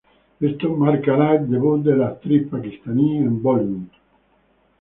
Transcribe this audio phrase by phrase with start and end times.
[0.39, 3.89] Esto marcará el debut de la actriz paquistaní en Bollywood.